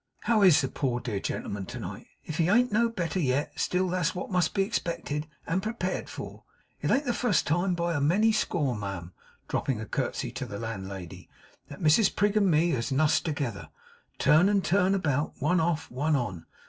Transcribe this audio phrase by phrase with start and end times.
[0.21, 2.07] How is the poor dear gentleman to night?
[2.25, 6.09] If he an't no better yet, still that is what must be expected and prepared
[6.09, 6.43] for.
[6.81, 9.13] It an't the fust time by a many score, ma'am,'
[9.47, 11.29] dropping a curtsey to the landlady,
[11.67, 13.69] 'that Mrs Prig and me has nussed together,
[14.17, 16.47] turn and turn about, one off, one on.